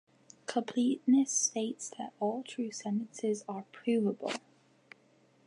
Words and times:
Completeness 0.47 1.29
states 1.31 1.91
that 1.99 2.11
all 2.19 2.41
true 2.41 2.71
sentences 2.71 3.45
are 3.47 3.65
provable. 3.71 4.33